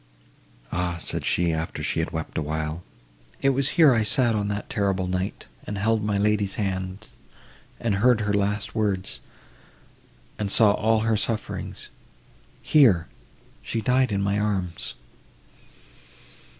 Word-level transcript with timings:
"Ah!" 0.71 0.97
said 0.99 1.23
she, 1.23 1.53
after 1.53 1.83
she 1.83 1.99
had 1.99 2.09
wept 2.09 2.35
awhile, 2.35 2.81
"it 3.43 3.49
was 3.49 3.69
here 3.77 3.93
I 3.93 4.01
sat 4.03 4.33
on 4.33 4.47
that 4.47 4.67
terrible 4.67 5.05
night, 5.05 5.45
and 5.67 5.77
held 5.77 6.03
my 6.03 6.17
lady's 6.17 6.55
hand, 6.55 7.09
and 7.79 7.93
heard 8.01 8.21
her 8.21 8.33
last 8.33 8.73
words, 8.73 9.19
and 10.39 10.49
saw 10.49 10.71
all 10.71 11.01
her 11.01 11.15
sufferings—here 11.17 13.09
she 13.61 13.81
died 13.81 14.11
in 14.11 14.23
my 14.23 14.39
arms!" 14.39 14.95